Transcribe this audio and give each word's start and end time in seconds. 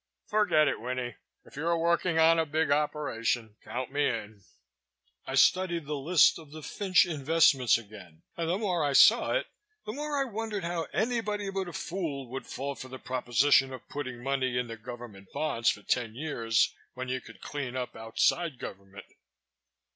"Forget 0.25 0.67
it, 0.67 0.81
Winnie. 0.81 1.17
If 1.45 1.55
you're 1.55 1.77
working 1.77 2.17
on 2.17 2.39
a 2.39 2.45
big 2.47 2.71
operation, 2.71 3.55
count 3.63 3.91
me 3.91 4.07
in!" 4.09 4.41
I 5.27 5.35
studied 5.35 5.85
the 5.85 5.93
list 5.95 6.39
of 6.39 6.49
the 6.51 6.63
Fynch 6.63 7.05
investments 7.05 7.77
again 7.77 8.23
and 8.35 8.49
the 8.49 8.57
more 8.57 8.83
I 8.83 8.93
saw 8.93 9.33
it 9.35 9.45
the 9.85 9.93
more 9.93 10.19
I 10.19 10.23
wondered 10.23 10.63
how 10.63 10.87
anybody 10.91 11.51
but 11.51 11.67
a 11.67 11.73
fool 11.73 12.27
would 12.31 12.47
fall 12.47 12.73
for 12.73 12.87
the 12.87 12.97
proposition 12.97 13.71
of 13.71 13.87
putting 13.89 14.23
money 14.23 14.57
in 14.57 14.65
the 14.67 14.75
government 14.75 15.27
bonds 15.33 15.69
for 15.69 15.83
ten 15.83 16.15
years, 16.15 16.73
when 16.95 17.07
you 17.07 17.21
could 17.21 17.39
clean 17.39 17.75
up 17.75 17.95
outside 17.95 18.57
government. 18.57 19.05